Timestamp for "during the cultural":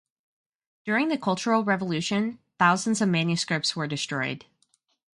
0.83-1.63